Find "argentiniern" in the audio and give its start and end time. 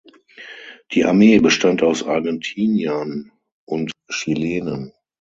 2.01-3.31